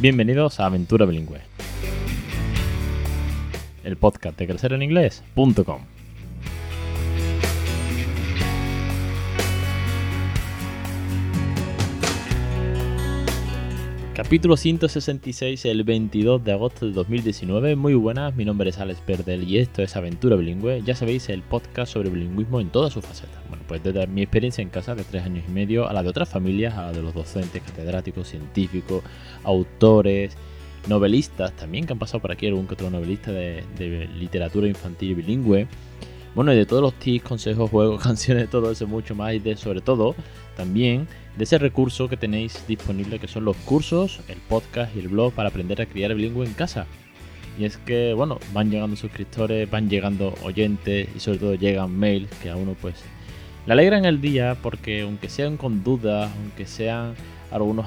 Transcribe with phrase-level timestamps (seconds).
[0.00, 1.40] Bienvenidos a Aventura Bilingüe,
[3.82, 5.97] el podcast de crecereninglés.com.
[14.18, 17.76] Capítulo 166, el 22 de agosto de 2019.
[17.76, 20.82] Muy buenas, mi nombre es Alex Perdel y esto es Aventura Bilingüe.
[20.82, 23.40] Ya sabéis, el podcast sobre bilingüismo en todas sus facetas.
[23.48, 26.08] Bueno, pues desde mi experiencia en casa de tres años y medio a la de
[26.08, 29.04] otras familias, a la de los docentes, catedráticos, científicos,
[29.44, 30.36] autores,
[30.88, 35.14] novelistas también que han pasado por aquí, algún que otro novelista de, de literatura infantil
[35.14, 35.68] bilingüe.
[36.34, 39.34] Bueno, y de todos los tips, consejos, juegos, canciones, todo eso, mucho más.
[39.34, 40.16] Y de sobre todo,
[40.58, 45.08] también de ese recurso que tenéis disponible que son los cursos, el podcast y el
[45.08, 46.86] blog para aprender a criar bilingüe en casa.
[47.56, 52.28] Y es que, bueno, van llegando suscriptores, van llegando oyentes y sobre todo llegan mails
[52.42, 52.96] que a uno pues
[53.66, 57.14] le alegran el día porque aunque sean con dudas, aunque sean
[57.52, 57.86] algunos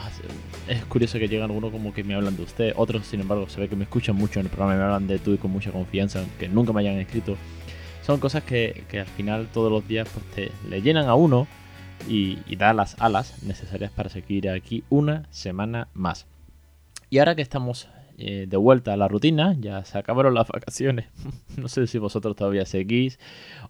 [0.67, 3.59] es curioso que llegan algunos como que me hablan de usted, otros sin embargo se
[3.59, 5.51] ve que me escuchan mucho en el programa y me hablan de tú y con
[5.51, 7.35] mucha confianza, aunque nunca me hayan escrito.
[8.01, 11.47] Son cosas que, que al final todos los días pues te le llenan a uno
[12.07, 16.27] y, da las alas necesarias para seguir aquí una semana más.
[17.09, 21.07] Y ahora que estamos eh, de vuelta a la rutina, ya se acabaron las vacaciones.
[21.57, 23.19] no sé si vosotros todavía seguís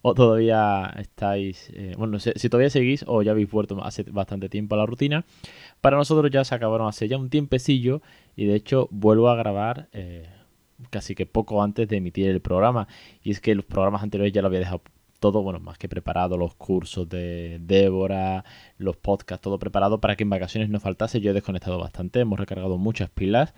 [0.02, 4.50] o todavía estáis, eh, bueno, si, si, todavía seguís o ya habéis vuelto hace bastante
[4.50, 5.26] tiempo a la rutina.
[5.80, 8.02] Para nosotros ya se acabaron hace ya un tiempecillo
[8.36, 9.90] y de hecho vuelvo a grabar.
[9.94, 10.28] Eh,
[10.90, 12.88] casi que poco antes de emitir el programa
[13.24, 14.82] y es que los programas anteriores ya lo había dejado
[15.22, 18.44] todo, bueno, más que preparado, los cursos de Débora,
[18.77, 21.22] los podcasts, todo preparado para que en vacaciones no faltase.
[21.22, 23.53] Yo he desconectado bastante, hemos recargado muchas pilas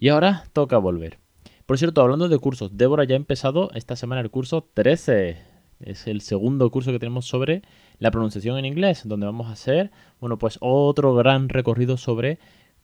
[0.00, 1.18] y ahora toca volver.
[1.66, 5.36] Por cierto, hablando de cursos, Débora ya ha empezado esta semana el curso 13.
[5.80, 7.62] Es el segundo curso que tenemos sobre
[7.98, 12.38] la pronunciación en inglés, donde vamos a hacer, bueno, pues otro gran recorrido sobre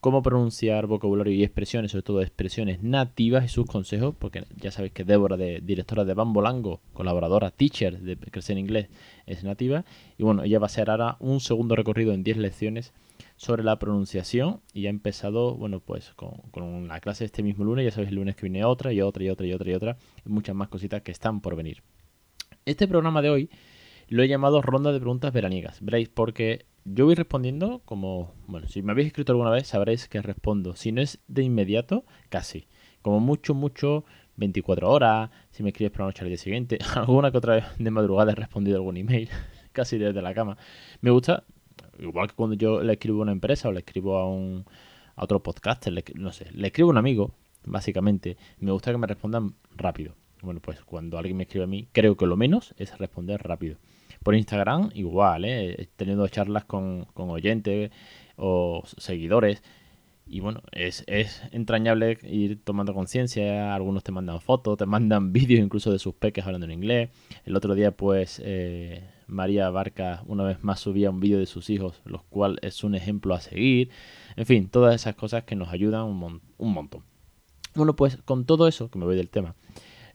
[0.07, 4.93] cómo pronunciar vocabulario y expresiones, sobre todo expresiones nativas y sus consejos, porque ya sabéis
[4.93, 8.89] que Débora, directora de Bambolango, colaboradora, teacher de Crecer en Inglés,
[9.27, 9.85] es nativa.
[10.17, 12.93] Y bueno, ella va a hacer ahora un segundo recorrido en 10 lecciones
[13.37, 17.85] sobre la pronunciación y ha empezado, bueno, pues con, con la clase este mismo lunes,
[17.85, 19.97] ya sabéis, el lunes que viene otra y otra y otra y otra y otra,
[20.25, 21.83] y muchas más cositas que están por venir.
[22.65, 23.51] Este programa de hoy
[24.07, 28.83] lo he llamado ronda de preguntas veraniegas, veréis, porque yo voy respondiendo como, bueno, si
[28.83, 30.77] me habéis escrito alguna vez sabréis que respondo.
[30.77, 32.69] Si no es de inmediato, casi.
[33.03, 34.05] Como mucho, mucho,
[34.37, 35.31] 24 horas.
[35.51, 36.79] Si me escribes por la noche al día siguiente.
[36.95, 39.29] Alguna que otra vez de madrugada he respondido algún email.
[39.73, 40.57] casi desde la cama.
[41.03, 41.45] Me gusta,
[41.99, 44.65] igual que cuando yo le escribo a una empresa o le escribo a un
[45.17, 48.37] otro podcaster, no sé, le escribo a un amigo, básicamente.
[48.59, 50.15] Me gusta que me respondan rápido.
[50.43, 53.77] Bueno, pues cuando alguien me escribe a mí, creo que lo menos es responder rápido.
[54.27, 55.89] Por Instagram, igual, ¿eh?
[55.95, 57.93] teniendo charlas con, oyentes
[58.35, 59.63] o seguidores.
[60.27, 61.05] Y bueno, es,
[61.53, 63.73] entrañable ir tomando conciencia.
[63.73, 67.11] Algunos te mandan fotos, te mandan vídeos incluso de sus peques hablando en inglés.
[67.45, 71.71] El otro día, pues, eh, María Barca una vez más subía un vídeo de sus
[71.71, 73.91] hijos, los cual es un ejemplo a seguir.
[74.35, 77.05] En fin, todas esas cosas que nos ayudan un, un montón.
[77.77, 79.55] Bueno, pues con todo eso, que me voy del tema,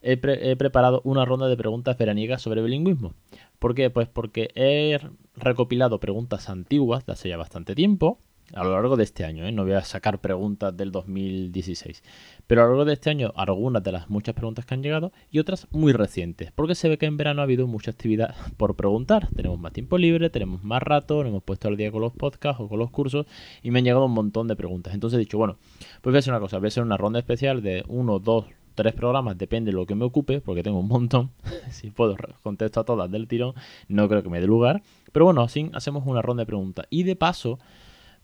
[0.01, 3.13] he, preparado una ronda de preguntas veraniegas sobre bilingüismo.
[3.61, 3.91] ¿Por qué?
[3.91, 4.99] Pues porque he
[5.35, 8.17] recopilado preguntas antiguas de hace ya bastante tiempo,
[8.55, 9.51] a lo largo de este año, ¿eh?
[9.51, 12.01] no voy a sacar preguntas del 2016,
[12.47, 15.11] pero a lo largo de este año algunas de las muchas preguntas que han llegado
[15.29, 18.75] y otras muy recientes, porque se ve que en verano ha habido mucha actividad por
[18.75, 22.13] preguntar, tenemos más tiempo libre, tenemos más rato, nos hemos puesto al día con los
[22.13, 23.27] podcasts o con los cursos
[23.61, 25.59] y me han llegado un montón de preguntas, entonces he dicho, bueno,
[26.01, 28.45] pues voy a hacer una cosa, voy a hacer una ronda especial de uno, dos,
[28.81, 31.29] tres programas, depende de lo que me ocupe, porque tengo un montón.
[31.71, 33.53] si puedo contesto a todas del tirón,
[33.87, 34.81] no creo que me dé lugar.
[35.11, 36.87] Pero bueno, así hacemos una ronda de preguntas.
[36.89, 37.59] Y de paso,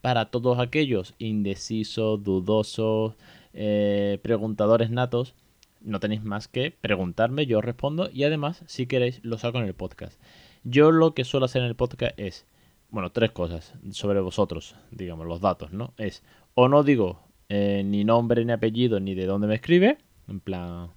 [0.00, 3.14] para todos aquellos indecisos, dudosos,
[3.54, 5.34] eh, preguntadores natos,
[5.80, 9.74] no tenéis más que preguntarme, yo respondo y además, si queréis, lo saco en el
[9.74, 10.20] podcast.
[10.64, 12.46] Yo lo que suelo hacer en el podcast es,
[12.90, 15.94] bueno, tres cosas sobre vosotros, digamos, los datos, ¿no?
[15.98, 16.22] Es,
[16.54, 20.90] o no digo eh, ni nombre, ni apellido, ni de dónde me escribe, en plan,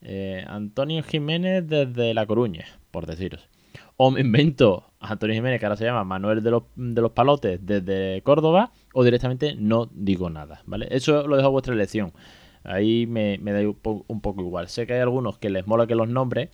[0.00, 3.48] eh, Antonio Jiménez desde La Coruña, por deciros.
[3.96, 7.12] O me invento a Antonio Jiménez, que ahora se llama Manuel de los, de los
[7.12, 10.88] Palotes desde Córdoba, o directamente no digo nada, ¿vale?
[10.90, 12.12] Eso lo dejo a vuestra elección.
[12.64, 14.68] Ahí me, da un, poco igual.
[14.68, 16.50] Sé que hay algunos que les mola que los nombres,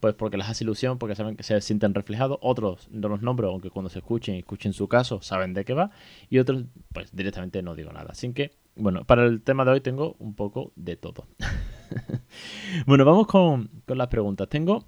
[0.00, 2.38] pues porque les hace ilusión, porque saben que se sienten reflejados.
[2.40, 5.74] Otros no los nombro, aunque cuando se escuchen y escuchen su caso, saben de qué
[5.74, 5.90] va.
[6.28, 8.10] Y otros, pues directamente no digo nada.
[8.10, 11.26] Así que bueno, para el tema de hoy tengo un poco de todo.
[12.86, 14.48] bueno, vamos con, las preguntas.
[14.48, 14.84] Tengo,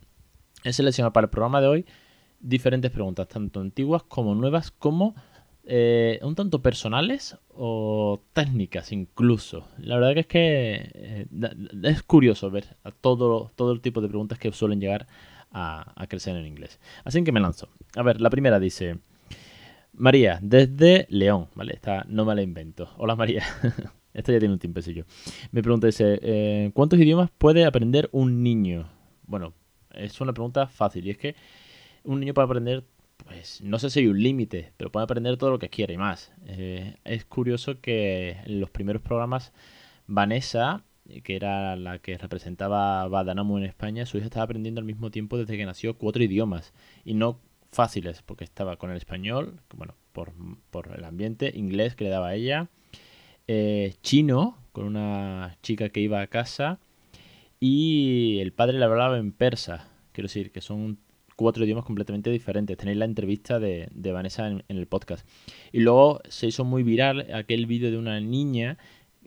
[0.65, 1.87] he seleccionado para el programa de hoy
[2.41, 5.15] diferentes preguntas, tanto antiguas como nuevas, como
[5.65, 9.69] eh, un tanto personales o técnicas incluso.
[9.79, 11.27] La verdad que es que eh,
[11.85, 15.07] es curioso ver a todo, todo el tipo de preguntas que suelen llegar
[15.53, 16.81] a, crecer en inglés.
[17.05, 17.69] Así que me lanzo.
[17.97, 18.99] A ver, la primera dice...
[19.97, 21.75] María, desde León, ¿vale?
[21.75, 22.91] Esta no me la invento.
[22.97, 23.45] Hola María.
[24.13, 25.05] Esta ya tiene un tiempecillo.
[25.53, 28.89] Me pregunta, dice, eh, ¿cuántos idiomas puede aprender un niño?
[29.27, 29.55] Bueno,
[29.93, 31.35] es una pregunta fácil y es que
[32.05, 32.85] un niño puede aprender
[33.27, 35.97] pues no sé si hay un límite, pero puede aprender todo lo que quiera y
[35.97, 36.33] más.
[36.47, 39.53] Eh, es curioso que en los primeros programas
[40.07, 40.83] Vanessa,
[41.23, 45.11] que era la que representaba a Badanamu en España, su hija estaba aprendiendo al mismo
[45.11, 46.75] tiempo desde que nació cuatro idiomas.
[47.05, 47.41] Y no
[47.75, 50.33] fáciles, porque estaba con el español, bueno, por,
[50.97, 52.69] el ambiente, inglés que le daba a ella,
[53.49, 56.79] eh, chino, con una chica que iba a casa,
[57.61, 59.89] y el padre le hablaba en persa.
[60.13, 60.99] Quiero decir que son
[61.37, 62.77] cuatro idiomas completamente diferentes.
[62.77, 65.27] Tenéis la entrevista de, Vanessa en, el podcast.
[65.73, 68.79] Y luego se hizo muy viral aquel vídeo de una niña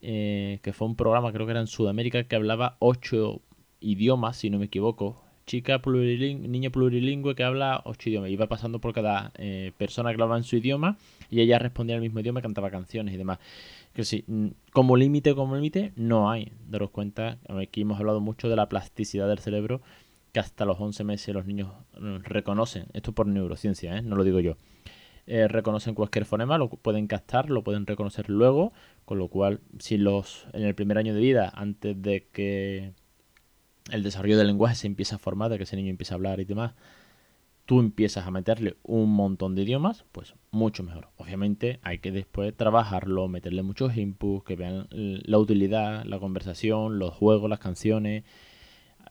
[0.02, 3.42] eh, que fue un programa, creo que era en Sudamérica, que hablaba ocho
[3.80, 5.22] idiomas, si no me equivoco.
[5.48, 8.30] Chica plurilingüe, niña plurilingüe que habla ocho idiomas.
[8.30, 10.98] Iba pasando por cada eh, persona que hablaba en su idioma
[11.32, 13.40] y ella respondía al mismo idioma, cantaba canciones y demás.
[13.94, 16.52] Que sí, mm, como límite, como límite, no hay.
[16.68, 19.82] Daros cuenta, aquí hemos hablado mucho de la plasticidad del cerebro
[20.34, 24.02] que hasta los 11 meses los niños mm, reconocen, esto por neurociencia, ¿eh?
[24.02, 24.58] no lo digo yo,
[25.28, 28.74] eh, reconocen cualquier fonema, lo pueden captar, lo pueden reconocer luego,
[29.06, 32.92] con lo cual si los en el primer año de vida, antes de que
[33.92, 36.40] el desarrollo del lenguaje se empieza a formar, de que ese niño empieza a hablar
[36.40, 36.74] y demás,
[37.66, 41.10] tú empiezas a meterle un montón de idiomas, pues mucho mejor.
[41.18, 47.14] Obviamente hay que después trabajarlo, meterle muchos inputs, que vean la utilidad, la conversación, los
[47.14, 48.24] juegos, las canciones.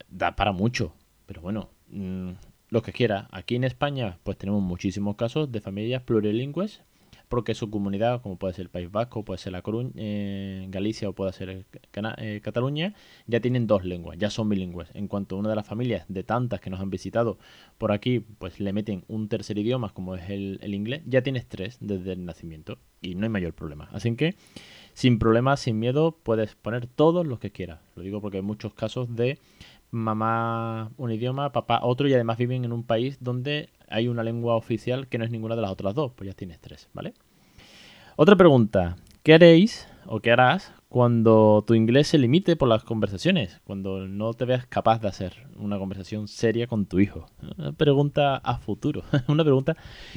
[0.08, 0.94] Da para mucho.
[1.26, 2.30] Pero bueno, mm,
[2.70, 3.28] lo que quiera.
[3.30, 6.82] Aquí en España, pues tenemos muchísimos casos de familias plurilingües,
[7.28, 11.08] porque su comunidad, como puede ser el País Vasco, puede ser la Coruña, eh, Galicia
[11.08, 11.66] o puede ser
[12.18, 12.94] eh, Cataluña,
[13.26, 14.88] ya tienen dos lenguas, ya son bilingües.
[14.94, 17.38] En cuanto a una de las familias de tantas que nos han visitado
[17.78, 21.46] por aquí, pues le meten un tercer idioma, como es el, el inglés, ya tienes
[21.46, 23.88] tres desde el nacimiento y no hay mayor problema.
[23.92, 24.36] Así que,
[24.94, 27.80] sin problema, sin miedo, puedes poner todos los que quieras.
[27.96, 29.38] Lo digo porque hay muchos casos de
[29.90, 34.56] mamá un idioma, papá otro y además viven en un país donde hay una lengua
[34.56, 37.14] oficial que no es ninguna de las otras dos, pues ya tienes tres, ¿vale?
[38.16, 43.60] Otra pregunta, ¿qué haréis o qué harás cuando tu inglés se limite por las conversaciones?
[43.64, 47.26] Cuando no te veas capaz de hacer una conversación seria con tu hijo.
[47.58, 49.76] Una pregunta a futuro, una pregunta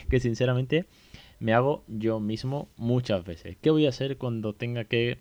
[0.10, 0.86] que sinceramente
[1.40, 3.58] me hago yo mismo muchas veces.
[3.62, 5.20] ¿Qué voy a hacer cuando tenga que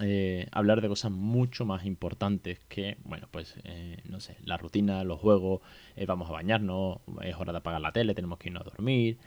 [0.00, 5.04] eh, hablar de cosas mucho más importantes que, bueno, pues, eh, no sé, la rutina,
[5.04, 5.60] los juegos,
[5.96, 9.18] eh, vamos a bañarnos, es hora de apagar la tele, tenemos que irnos a dormir.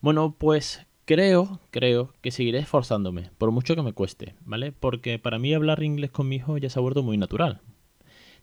[0.00, 4.72] Bueno, pues creo, creo que seguiré esforzándome, por mucho que me cueste, ¿vale?
[4.72, 7.60] Porque para mí hablar inglés con mi hijo ya se ha vuelto muy natural.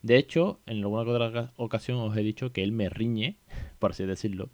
[0.02, 3.38] De hecho, en alguna otra ocasión os he dicho que él me riñe,
[3.80, 4.50] por así decirlo,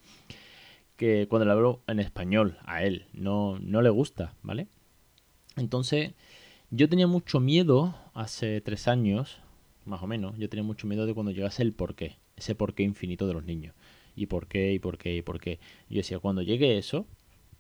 [0.95, 4.67] que cuando le hablo en español a él no, no le gusta, ¿vale?
[5.55, 6.13] Entonces,
[6.75, 9.37] yo tenía mucho miedo hace tres años,
[9.85, 13.27] más o menos, yo tenía mucho miedo de cuando llegase el porqué, ese porqué infinito
[13.27, 13.75] de los niños.
[14.15, 15.59] Y por qué, y por qué, y por qué.
[15.87, 17.05] yo decía, cuando llegue eso,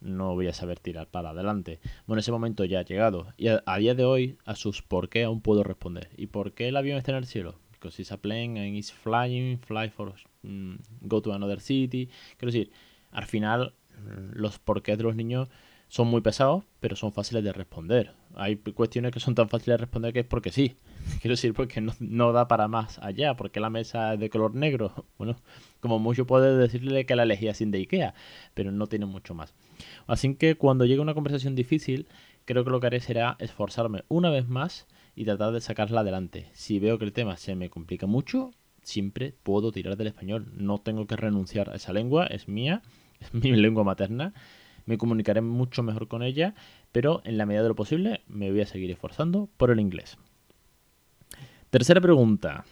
[0.01, 1.79] no voy a saber tirar para adelante.
[2.07, 3.27] Bueno, ese momento ya ha llegado.
[3.37, 6.09] Y a, día de hoy, a sus por qué aún puedo responder.
[6.17, 7.59] ¿Y por qué el avión está en el cielo?
[7.71, 12.09] Because it's a plane and it's flying, fly for, mm, go to another city.
[12.37, 12.71] Quiero decir,
[13.11, 15.49] al final, mm, los porqués de los niños
[15.93, 18.13] son muy pesados, pero son fáciles de responder.
[18.35, 20.75] Hay cuestiones que son tan fáciles de responder que es porque sí.
[21.21, 25.05] Quiero decir, porque no, da para más allá, porque la mesa es de color negro.
[25.17, 25.37] Bueno,
[25.79, 28.13] como mucho puedes decirle que la elegía sin de Ikea,
[28.53, 29.53] pero no tiene mucho más.
[30.05, 32.07] Así que cuando llegue una conversación difícil,
[32.45, 34.85] creo que lo que haré será esforzarme una vez más
[35.15, 36.49] y tratar de sacarla adelante.
[36.53, 40.51] Si veo que el tema se me complica mucho, siempre puedo tirar del español.
[40.57, 42.81] No tengo que renunciar a esa lengua, es mía,
[43.21, 44.33] es mi lengua materna
[44.85, 46.55] me comunicaré mucho mejor con ella,
[46.91, 50.17] pero en la medida de lo posible me voy a seguir esforzando por el inglés.
[51.69, 52.65] Tercera pregunta.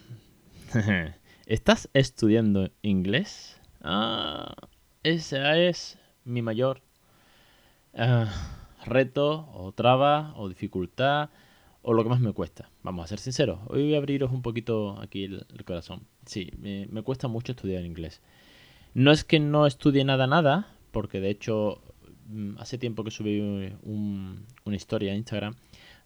[1.45, 3.59] ¿Estás estudiando inglés?
[3.81, 4.55] Ah,
[5.03, 6.81] ese es mi mayor
[7.95, 8.31] ah,
[8.85, 11.29] reto o traba o dificultad
[22.31, 23.39] un Mm, hace tiempo que subí
[23.83, 25.55] una historia a Instagram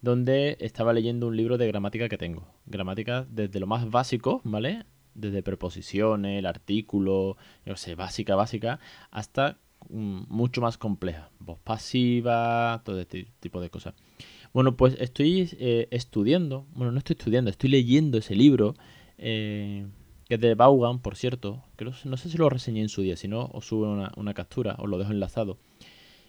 [0.01, 2.47] donde estaba leyendo un libro de gramática que tengo.
[2.65, 4.85] Gramática desde lo más básico, ¿vale?
[5.13, 8.79] Desde preposiciones, el artículo, yo sé, básica, básica,
[9.11, 9.57] hasta
[9.89, 11.29] mm, mucho más complejas.
[11.39, 13.93] Voz pasiva, todo este tipo de cosas.
[14.53, 18.75] Bueno, pues estoy eh, estudiando, bueno, no estoy estudiando, estoy leyendo ese libro,
[19.17, 19.87] eh,
[20.27, 21.63] que es de Vaughan, por cierto.
[22.05, 24.89] No sé si lo reseñé en su día, si no, os subo una captura, os
[24.89, 25.57] lo dejo enlazado.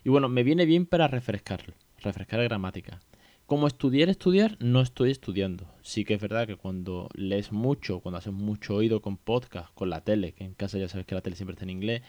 [0.06, 3.00] Y bueno, me viene bien para refrescar, refrescar gramática.
[3.44, 5.66] Como estudiar, estudiar, no estoy estudiando.
[5.82, 9.90] Sí que es verdad que cuando lees mucho, cuando haces mucho oído con podcast, con
[9.90, 12.02] la tele, que en casa ya sabes que la tele siempre está en inglés,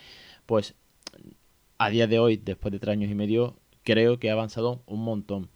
[0.45, 0.75] pues
[1.79, 5.03] a día de hoy, después de tres años y medio, creo que he avanzado un
[5.03, 5.49] montón.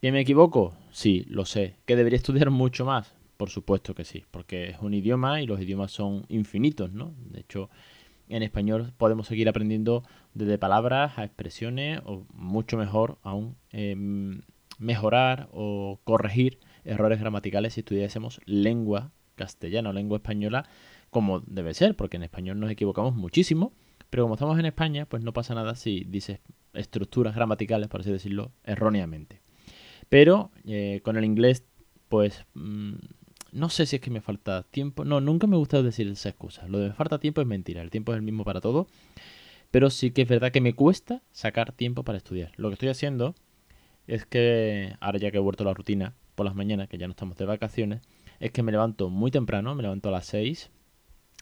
[0.00, 0.74] ¿Que me equivoco?
[0.90, 1.76] Sí, lo sé.
[1.86, 3.14] ¿Que debería estudiar mucho más?
[3.36, 7.14] Por supuesto que sí, porque es un idioma y los idiomas son infinitos, ¿no?
[7.30, 7.70] De hecho,
[8.28, 10.02] en español podemos seguir aprendiendo
[10.36, 14.42] desde palabras a expresiones o mucho mejor aún em,
[14.78, 20.68] mejorar o corregir errores gramaticales si estudiásemos lengua castellana o lengua española
[21.10, 23.72] como debe ser, porque en español nos equivocamos muchísimo,
[24.10, 26.40] pero como estamos en España, pues no pasa nada si dices
[26.74, 29.40] estructuras gramaticales, por así decirlo, erróneamente.
[30.10, 31.64] Pero eh, con el inglés,
[32.10, 32.94] pues mm,
[33.52, 35.06] no sé si es que me falta tiempo.
[35.06, 36.68] No, nunca me gusta decir esa excusa.
[36.68, 37.80] Lo de me falta tiempo es mentira.
[37.80, 38.86] El tiempo es el mismo para todo.
[39.76, 42.50] Pero sí que es verdad que me cuesta sacar tiempo para estudiar.
[42.56, 43.34] Lo que estoy haciendo
[44.06, 47.06] es que, ahora ya que he vuelto a la rutina por las mañanas, que ya
[47.06, 48.00] no estamos de vacaciones,
[48.40, 50.70] es que me levanto muy temprano, me levanto a las 6,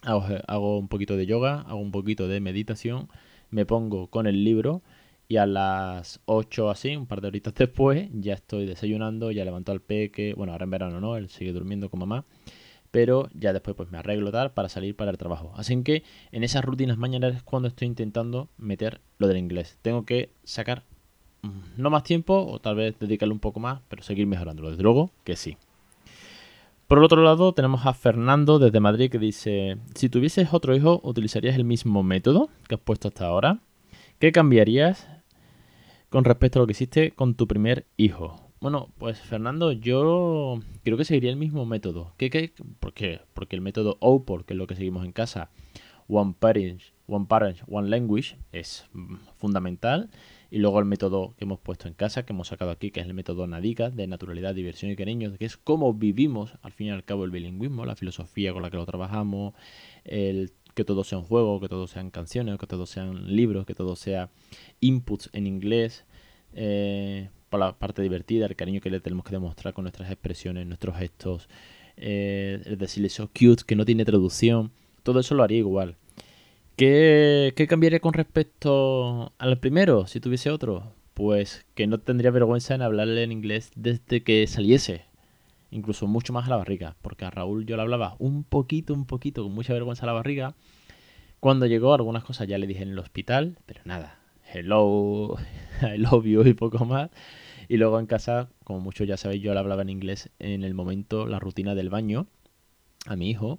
[0.02, 3.08] hago, hago un poquito de yoga, hago un poquito de meditación,
[3.50, 4.82] me pongo con el libro
[5.28, 9.70] y a las 8 así, un par de horitas después, ya estoy desayunando, ya levanto
[9.70, 12.24] al peque, bueno, ahora en verano no, él sigue durmiendo con mamá,
[12.94, 15.52] pero ya después pues me arreglo tal para salir para el trabajo.
[15.56, 19.80] Así que en esas rutinas mañanas es cuando estoy intentando meter lo del inglés.
[19.82, 20.84] Tengo que sacar
[21.42, 24.70] mm, no más tiempo o tal vez dedicarle un poco más, pero seguir mejorándolo.
[24.70, 25.56] Desde luego que sí.
[26.86, 31.00] Por el otro lado tenemos a Fernando desde Madrid que dice, si tuvieses otro hijo,
[31.02, 33.58] ¿utilizarías el mismo método que has puesto hasta ahora?
[34.20, 35.08] ¿Qué cambiarías
[36.10, 38.43] con respecto a lo que hiciste con tu primer hijo?
[38.64, 42.14] Bueno, pues Fernando, yo creo que seguiría el mismo método.
[42.16, 42.50] ¿Qué?
[42.80, 43.20] ¿Por qué?
[43.34, 45.50] Porque el método OPOR, que es lo que seguimos en casa,
[46.08, 50.08] One Parent, One Parent, One Language, es mm, fundamental.
[50.50, 53.06] Y luego el método que hemos puesto en casa, que hemos sacado aquí, que es
[53.06, 56.90] el método NADICA, de naturalidad, diversión y cariño, que es cómo vivimos al fin y
[56.90, 59.52] al cabo el bilingüismo, la filosofía con la que lo trabajamos,
[60.04, 63.74] el que todo sea un juego, que todo sean canciones, que todo sean libros, que
[63.74, 64.30] todo sea
[64.80, 66.06] inputs en inglés,
[66.54, 70.96] eh, la parte divertida, el cariño que le tenemos que demostrar con nuestras expresiones, nuestros
[70.96, 71.48] gestos,
[71.96, 74.70] eh, el decirle so cute, que no tiene traducción,
[75.02, 75.96] todo eso lo haría igual.
[76.76, 80.92] ¿Qué, ¿Qué cambiaría con respecto al primero, si tuviese otro?
[81.14, 85.04] Pues que no tendría vergüenza en hablarle en inglés desde que saliese
[85.74, 89.06] incluso mucho más a la barriga, porque a Raúl yo le hablaba un poquito, un
[89.06, 90.54] poquito, con mucha vergüenza a la barriga.
[91.40, 94.18] Cuando llegó, algunas cosas ya le dije en el hospital, pero nada,
[94.52, 95.36] hello,
[95.94, 97.10] I love y poco más.
[97.68, 100.74] Y luego en casa, como muchos ya sabéis, yo le hablaba en inglés en el
[100.74, 102.26] momento, la rutina del baño
[103.06, 103.58] a mi hijo,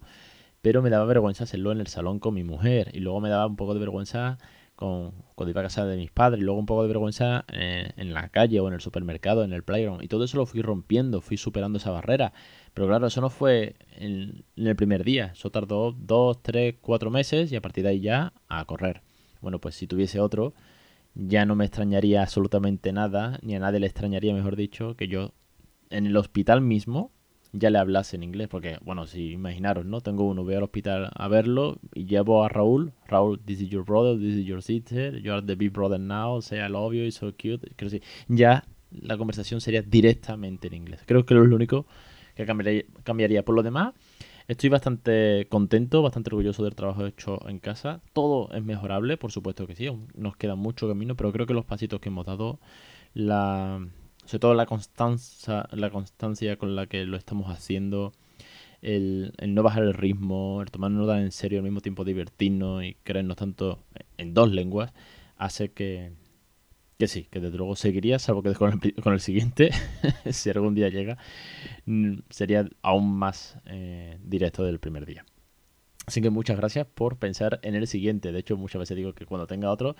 [0.61, 2.91] pero me daba vergüenza hacerlo en el salón con mi mujer.
[2.93, 4.37] Y luego me daba un poco de vergüenza
[4.75, 7.91] con, cuando iba a casa de mis padres, y luego un poco de vergüenza eh,
[7.97, 10.61] en la calle o en el supermercado, en el playground, y todo eso lo fui
[10.61, 12.33] rompiendo, fui superando esa barrera.
[12.73, 17.51] Pero claro, eso no fue en, el primer día, eso tardó dos, tres, cuatro meses
[17.51, 19.01] y a partir de ahí ya a correr.
[19.41, 20.53] Bueno, pues si tuviese otro,
[21.15, 25.31] ya no me extrañaría absolutamente nada, ni a nadie le extrañaría, mejor dicho, que yo
[25.89, 27.11] en el hospital mismo
[27.53, 30.01] ya le hablase en inglés, porque, bueno, si imaginaros, ¿no?
[30.01, 33.85] Tengo uno, voy al hospital a verlo y llevo a Raúl, Raúl, this is your
[33.85, 37.03] brother, this is your sister, you are the big brother now, say I love you,
[37.03, 41.01] it's so cute, creo que ya la conversación sería directamente en inglés.
[41.05, 41.85] Creo que lo único
[42.35, 43.43] que cambiaría, cambiaría.
[43.43, 43.93] Por lo demás,
[44.47, 48.01] estoy bastante contento, bastante orgulloso del trabajo hecho en casa.
[48.13, 51.65] Todo es mejorable, por supuesto que sí, nos queda mucho camino, pero creo que los
[51.65, 52.59] pasitos que hemos dado,
[53.13, 53.85] la
[54.25, 58.11] sobre todo la constancia, la constancia con la que lo estamos haciendo,
[58.81, 63.37] el, no bajar el ritmo, el tomarnos en serio al mismo tiempo divertirnos y creernos
[63.37, 63.79] tanto
[64.17, 64.93] en dos lenguas,
[65.37, 66.11] hace que,
[66.97, 69.71] que sí, que desde luego seguiría, salvo que con el, con el siguiente,
[70.29, 71.17] si algún día llega,
[71.85, 75.25] mm, sería aún más eh, directo del primer día.
[76.07, 78.31] Así que muchas gracias por pensar en el siguiente.
[78.31, 79.95] De hecho, muchas veces digo que cuando tenga otro,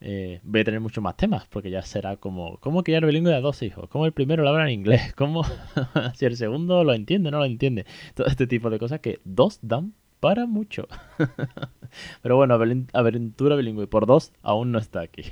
[0.00, 3.40] eh, voy a tener muchos más temas, porque ya será como, ¿cómo criar bilingüe a
[3.40, 3.88] dos hijos?
[3.88, 5.12] ¿Cómo el primero lo habla en inglés?
[5.14, 5.44] ¿Cómo
[6.14, 7.84] si el segundo lo entiende no lo entiende?
[8.14, 10.86] Todo este tipo de cosas que dos dan para mucho.
[12.22, 12.54] Pero bueno,
[12.92, 15.24] aventura bilingüe por dos aún no está aquí.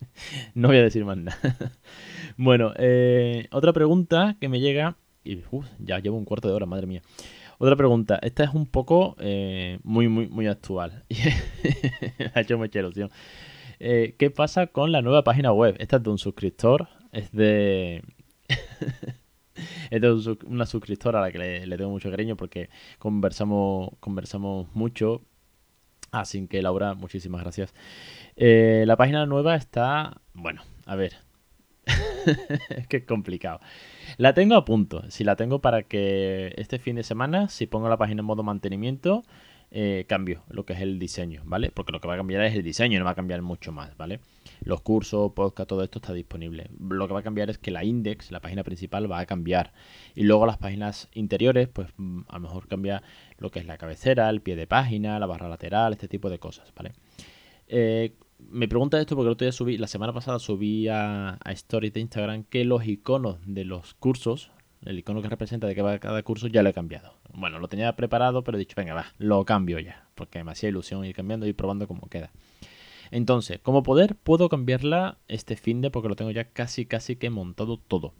[0.54, 1.38] no voy a decir más nada.
[2.36, 5.42] bueno, eh, otra pregunta que me llega, y
[5.80, 7.02] ya llevo un cuarto de hora, madre mía.
[7.58, 11.04] Otra pregunta, esta es un poco eh, muy, muy, muy actual.
[12.34, 13.10] ha hecho mucha ilusión.
[13.80, 15.76] Eh, ¿Qué pasa con la nueva página web?
[15.78, 18.04] Esta es de un suscriptor, es de...
[19.90, 25.22] es de una suscriptora a la que le, tengo mucho cariño porque conversamos, conversamos mucho.
[26.10, 27.74] Así que Laura, muchísimas gracias.
[28.36, 30.20] Eh, la página nueva está...
[30.32, 31.16] Bueno, a ver.
[32.70, 33.60] es que es complicado.
[34.16, 35.10] La tengo a punto.
[35.10, 38.42] Si la tengo para que este fin de semana, si pongo la página en modo
[38.42, 39.22] mantenimiento,
[39.70, 41.70] eh, cambio lo que es el diseño, ¿vale?
[41.70, 43.96] Porque lo que va a cambiar es el diseño, no va a cambiar mucho más,
[43.98, 44.20] ¿vale?
[44.60, 46.70] Los cursos, podcast, todo esto está disponible.
[46.80, 49.72] Lo que va a cambiar es que la index, la página principal, va a cambiar.
[50.14, 53.02] Y luego las páginas interiores, pues mm, a lo mejor cambia
[53.38, 56.38] lo que es la cabecera, el pie de página, la barra lateral, este tipo de
[56.38, 56.92] cosas, ¿vale?
[57.68, 61.52] Eh, me pregunta esto porque el otro día subí, la semana pasada subí a, a
[61.52, 64.50] Stories de Instagram que los iconos de los cursos,
[64.84, 67.14] el icono que representa de cada, cada curso ya lo he cambiado.
[67.32, 70.08] Bueno, lo tenía preparado, pero he dicho, venga, va, lo cambio ya.
[70.14, 72.30] Porque me hacía ilusión ir cambiando y probando cómo queda.
[73.10, 77.30] Entonces, como poder, puedo cambiarla este fin de porque lo tengo ya casi, casi que
[77.30, 78.12] montado todo.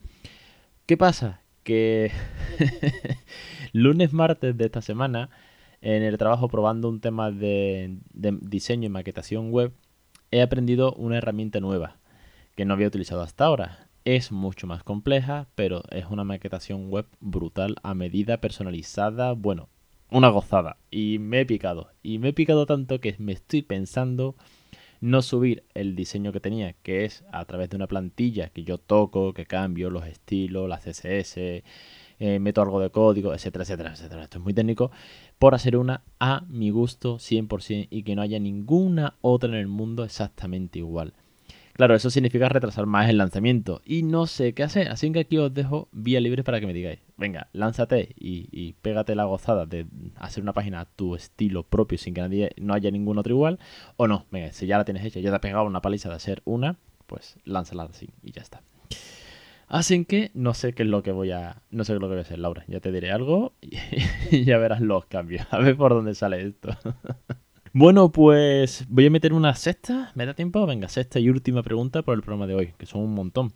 [0.87, 1.43] ¿Qué pasa?
[1.63, 2.11] Que
[3.73, 5.31] lunes, martes de esta semana,
[5.81, 9.73] en el trabajo probando un tema de diseño y maquetación web,
[10.31, 11.97] he aprendido una herramienta nueva
[12.57, 17.07] que no había utilizado hasta ahora es mucho más compleja, pero es una maquetación web
[17.21, 19.69] brutal, a medida, personalizada, bueno,
[20.11, 20.79] una gozada.
[20.91, 21.91] Y me he picado.
[22.03, 24.35] Y me he picado tanto que me estoy pensando
[25.01, 28.79] no subir el diseño que tenía, que es a través de una plantilla que yo
[28.79, 31.63] toco, que cambio los estilos, las CSS,
[32.21, 34.23] eh, meto algo de código, etcétera, etcétera, etcétera.
[34.23, 34.91] Esto es muy técnico.
[35.39, 39.69] Por hacer una a mi gusto 100% y que no haya ninguna otra en el
[39.69, 41.13] mundo exactamente igual.
[41.79, 43.83] Claro, eso significa retrasar más el lanzamiento.
[43.85, 44.89] Y no sé qué hacer.
[44.89, 46.99] Así que aquí os dejo vía libre para que me digáis.
[47.17, 52.15] Venga, lánzate y, pégate la gozada de hacer una página a tu estilo propio sin
[52.15, 53.61] que nadie no haya ningún otro igual.
[53.97, 56.17] O no, venga, si ya la tienes hecha, ya te ha pegado una paliza de
[56.17, 58.61] hacer una, pues lánzala así y ya está.
[59.69, 61.63] Así que no sé qué es lo que voy a.
[61.71, 62.65] No sé qué es lo que voy a hacer, Laura.
[62.67, 65.47] Ya te diré algo y ya verás los cambios.
[65.53, 66.71] A ver por dónde sale esto.
[67.81, 70.11] Bueno, pues voy a meter una sexta.
[70.17, 70.67] ¿Me da tiempo?
[70.67, 73.53] Venga, sexta y última pregunta por el programa de hoy, que son un montón.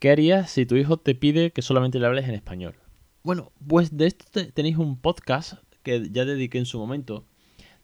[0.00, 2.74] ¿Qué harías si tu hijo te pide que solamente le hables en español?
[3.22, 7.24] Bueno, pues de esto tenéis un podcast que ya dediqué en su momento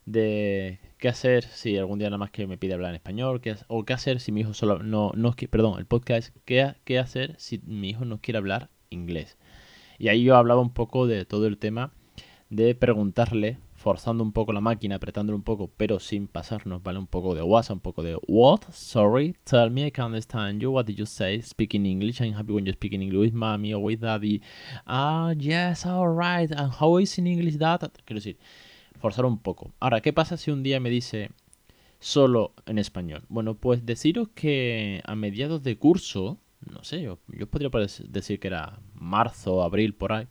[0.05, 3.55] de qué hacer si algún día nada más que me pide hablar en español, qué,
[3.69, 7.35] o qué hacer si mi hijo solo no, no perdón, el podcast qué, qué hacer
[7.37, 9.37] si mi hijo no quiere hablar inglés.
[9.97, 11.93] Y ahí yo hablaba un poco de todo el tema
[12.49, 16.99] de preguntarle forzando un poco la máquina, apretándolo un poco, pero sin pasarnos, ¿vale?
[16.99, 18.61] Un poco de WhatsApp, un poco de What?
[18.71, 20.71] Sorry, tell me, I can understand you.
[20.71, 21.41] What did you say?
[21.41, 22.21] Speaking English.
[22.21, 24.41] I'm happy when you're speaking English with mommy or with daddy.
[24.85, 26.49] Ah, yes, alright.
[26.51, 27.81] And how is in English that?
[28.05, 28.37] Quiero decir,
[29.01, 29.73] forzar un poco.
[29.81, 31.31] Ahora, ¿qué pasa si un día me dice
[31.99, 33.23] solo en español?
[33.27, 36.37] Bueno, pues deciros que a mediados de curso,
[36.71, 37.69] no sé, yo, yo podría
[38.07, 40.27] decir que era marzo, abril, por ahí,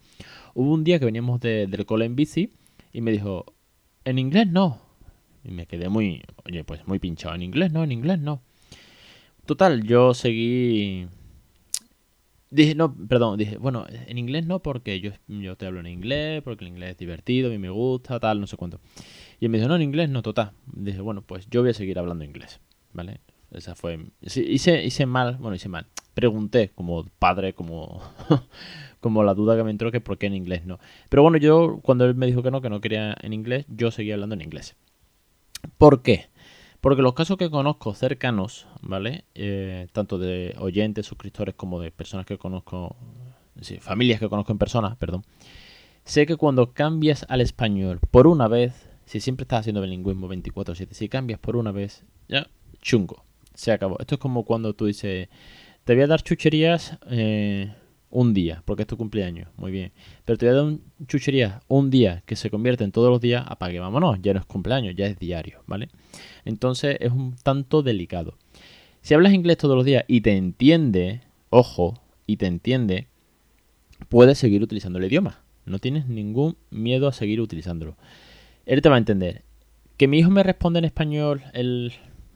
[0.55, 2.51] hubo un día que veníamos del cole en bici
[2.93, 3.47] y me dijo,
[4.05, 4.81] en inglés no.
[5.45, 7.35] Y me quedé muy, oye, pues muy pinchado.
[7.35, 8.43] En inglés no, en inglés no.
[9.47, 11.07] Total, yo seguí...
[12.51, 16.43] Dije, no, perdón, dije, bueno, en inglés no porque yo, yo te hablo en inglés,
[16.43, 18.79] porque el inglés es divertido, a mí me gusta, tal, no sé cuánto.
[19.41, 20.53] Y me dijo, no, en inglés no, total.
[20.67, 22.61] Dije, bueno, pues yo voy a seguir hablando inglés,
[22.93, 23.21] ¿vale?
[23.53, 24.07] Esa fue...
[24.21, 25.87] Hice, hice mal, bueno, hice mal.
[26.13, 28.03] Pregunté como padre, como
[29.03, 30.79] como la duda que me entró que por qué en inglés no.
[31.11, 33.91] Pero bueno, yo cuando él me dijo que no, que no quería en inglés, yo
[33.91, 34.77] seguía hablando en inglés.
[35.77, 36.31] ¿Por qué?
[36.81, 39.25] Porque los casos que conozco cercanos, ¿vale?
[39.35, 42.97] Eh, tanto de oyentes, suscriptores, como de personas que conozco,
[43.61, 45.25] sí, familias que conozco en persona, perdón,
[46.05, 48.73] sé que cuando cambias al español por una vez,
[49.05, 52.49] si siempre estás haciendo bilingüismo 24/7, si cambias por una vez, ya,
[52.81, 53.99] chungo, se acabó.
[54.01, 55.29] Esto es como cuando tú dices,
[55.85, 57.73] te voy a dar chucherías eh,
[58.13, 59.93] un día, porque es tu cumpleaños, muy bien.
[60.25, 63.21] Pero te voy a dar un chuchería un día que se convierte en todos los
[63.21, 65.89] días, apague, vámonos, ya no es cumpleaños, ya es diario, ¿vale?
[66.45, 68.37] Entonces es un tanto delicado.
[69.01, 73.09] Si hablas inglés todos los días y te entiende, ojo, y te entiende,
[74.09, 75.41] puedes seguir utilizando el idioma.
[75.65, 77.97] No tienes ningún miedo a seguir utilizándolo.
[78.67, 79.43] Él te va a entender.
[79.97, 81.93] Que mi hijo me responde en español el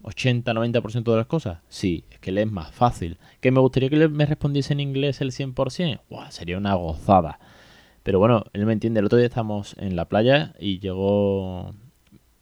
[0.07, 1.59] 80-90% de las cosas?
[1.69, 3.19] Sí, es que le es más fácil.
[3.41, 6.01] ¿Que me gustaría que me respondiese en inglés el 100%?
[6.31, 7.39] sería una gozada.
[8.03, 9.01] Pero bueno, él me entiende.
[9.01, 11.75] El otro día estábamos en la playa y llegó...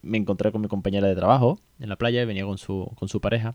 [0.02, 3.08] Me encontré con mi compañera de trabajo en la playa y venía con su, con
[3.08, 3.54] su pareja.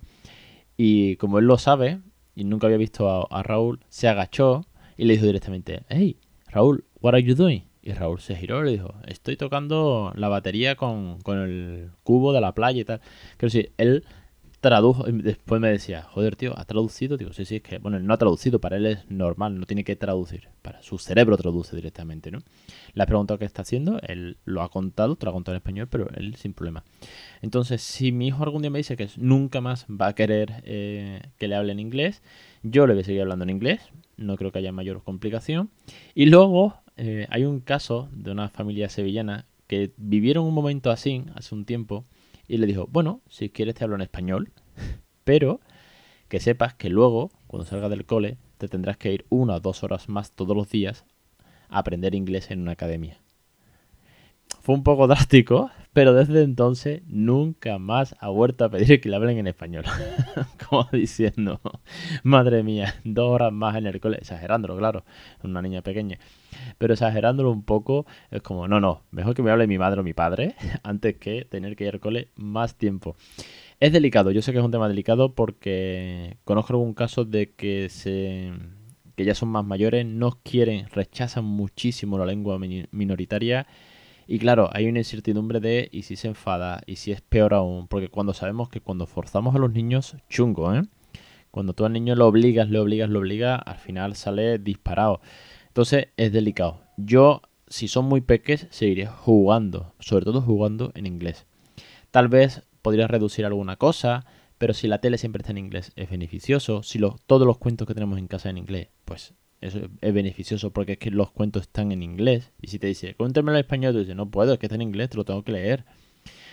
[0.76, 2.00] Y como él lo sabe,
[2.36, 4.66] y nunca había visto a, Raúl, se agachó
[4.98, 6.18] y le dijo directamente, hey,
[6.48, 7.69] Raúl, what are you doing?
[7.82, 12.42] Y Raúl se giró y le dijo, estoy tocando la batería con, el cubo de
[12.42, 13.00] la playa y tal.
[13.38, 14.04] Quiero decir, él
[14.60, 17.16] tradujo, después me decía, joder, tío, ¿has traducido?
[17.16, 19.66] Digo, sí, sí, es que, bueno, él no ha traducido, para él es normal, no
[19.66, 22.40] tiene que traducir, para su cerebro traduce directamente, ¿no?
[22.94, 25.60] Le has preguntado qué está haciendo, él lo ha contado, te lo ha contado en
[25.60, 26.84] español, pero él sin problema.
[27.42, 31.22] Entonces, si mi hijo algún día me dice que nunca más va a querer eh,
[31.38, 32.22] que le hable en inglés,
[32.62, 33.82] yo le voy a seguir hablando en inglés,
[34.18, 35.70] no creo que haya mayor complicación.
[36.14, 41.24] Y luego eh, hay un caso de una familia sevillana que vivieron un momento así,
[41.34, 42.04] hace un tiempo,
[42.46, 44.52] y le dijo, bueno, si quieres te hablo en español,
[45.24, 45.62] pero
[46.28, 49.82] que sepas que luego, cuando salgas del cole, te tendrás que ir una o dos
[49.84, 51.06] horas más todos los días
[51.70, 53.18] a aprender inglés en una academia.
[54.62, 59.16] Fue un poco drástico, pero desde entonces nunca más ha vuelto a pedir que le
[59.16, 59.86] hablen en español.
[60.70, 61.60] Como diciendo,
[62.24, 65.04] madre mía, dos horas más en el cole, exagerándolo, claro,
[65.44, 66.20] una niña pequeña.
[66.78, 70.04] Pero exagerándolo un poco, es como, no, no, mejor que me hable mi madre o
[70.04, 73.16] mi padre antes que tener que ir al cole más tiempo.
[73.80, 77.90] Es delicado, yo sé que es un tema delicado porque conozco algún caso de que
[77.90, 78.52] se
[79.16, 83.68] que ya son más mayores, no quieren, rechazan muchísimo la lengua minoritaria
[84.32, 87.88] y claro, hay una incertidumbre de y si se enfada y si es peor aún,
[87.88, 90.84] porque cuando sabemos que cuando forzamos a los niños, chungo, ¿eh?
[91.50, 95.20] Cuando tú al niño lo obligas, le obligas, lo obligas, al final sale disparado.
[95.70, 96.84] Entonces es delicado.
[96.96, 101.48] Yo, si son muy peques, seguiré jugando, sobre todo jugando en inglés.
[102.12, 104.28] Tal vez podrías reducir alguna cosa,
[104.60, 106.84] pero si la tele siempre está en inglés es beneficioso.
[106.84, 110.94] Si todos los cuentos que tenemos en casa en inglés, pues eso es beneficioso porque
[110.94, 112.52] es que los cuentos están en inglés.
[112.62, 114.82] Y si te dice, cuéntamelo en español, tú dices, no puedo, es que está en
[114.82, 115.86] inglés, te lo tengo que leer.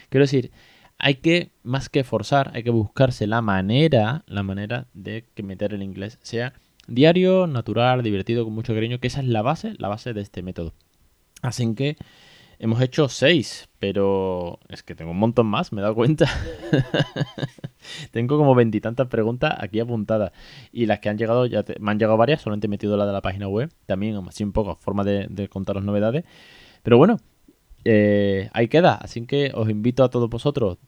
[0.08, 0.50] Quiero decir,
[0.98, 5.74] hay que, más que forzar, hay que buscarse la manera, la manera de que meter
[5.74, 6.54] el inglés sea
[6.88, 10.42] diario, natural, divertido, con mucho cariño, que esa es la base, la base de este
[10.42, 10.72] método.
[11.42, 11.96] Así que
[12.58, 16.26] Hemos hecho seis, pero es que tengo un montón más, me he dado cuenta.
[18.12, 20.32] tengo como veintitantas preguntas aquí apuntadas.
[20.72, 23.12] Y las que han llegado, ya me han llegado varias, solamente he metido la de
[23.12, 23.70] la página web.
[23.86, 26.24] También, así un poco, forma de, de contaros novedades.
[26.82, 27.18] Pero bueno,
[27.84, 28.94] eh, ahí queda.
[28.94, 30.78] Así que os invito a todos vosotros.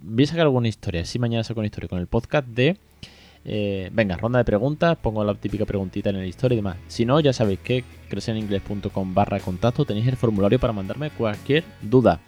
[0.00, 1.04] Voy a sacar alguna historia.
[1.04, 2.78] Sí, mañana saco una historia con el podcast de
[3.44, 6.76] eh, venga, ronda de preguntas, pongo la típica preguntita en el historia y demás.
[6.88, 12.20] Si no, ya sabéis que creceninglés.com barra contacto tenéis el formulario para mandarme cualquier duda.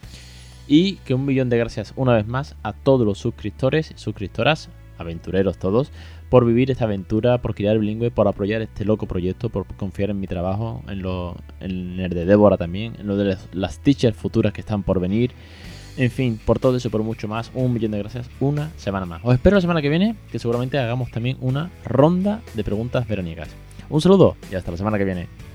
[0.66, 5.59] Y que un millón de gracias una vez más a todos los suscriptores, suscriptoras, aventureros
[5.59, 5.90] todos,
[6.29, 10.20] por vivir esta aventura, por crear bilingüe, por apoyar este loco proyecto, por confiar en
[10.20, 14.53] mi trabajo, en, lo, en el de Débora también, en lo de las teachers futuras
[14.53, 15.33] que están por venir.
[15.96, 19.07] En fin, por todo eso y por mucho más, un millón de gracias una semana
[19.07, 19.20] más.
[19.24, 23.48] Os espero la semana que viene, que seguramente hagamos también una ronda de preguntas veraniegas.
[23.88, 25.49] Un saludo y hasta la semana que viene.